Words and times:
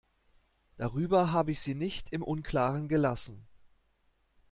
Darüber 0.77 1.31
habe 1.31 1.51
ich 1.51 1.59
sie 1.61 1.75
nicht 1.75 2.11
im 2.11 2.23
Unklaren 2.23 2.87
gelassen. 2.87 3.45